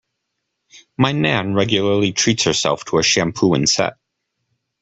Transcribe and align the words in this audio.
My 0.97 1.11
nan 1.11 1.53
regularly 1.53 2.11
treats 2.11 2.41
herself 2.45 2.83
to 2.85 2.97
a 2.97 3.03
shampoo 3.03 3.53
and 3.53 3.69
set. 3.69 3.97